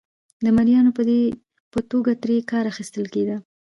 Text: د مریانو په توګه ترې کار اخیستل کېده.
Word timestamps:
د 0.43 0.45
مریانو 0.57 0.91
په 1.73 1.79
توګه 1.91 2.11
ترې 2.21 2.37
کار 2.51 2.65
اخیستل 2.71 3.05
کېده. 3.13 3.35